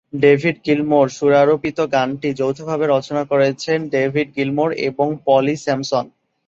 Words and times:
David 0.21 0.57
Gilmour 0.65 1.07
সুরারোপিত 1.17 1.77
গানটি 1.93 2.29
যৌথভাবে 2.39 2.85
রচনা 2.87 3.23
করেছেন 3.31 3.79
ডেভিড 3.93 4.27
গিলমোর 4.37 4.69
এবং 4.87 5.07
পলি 5.25 5.55
স্যামসন। 5.57 6.05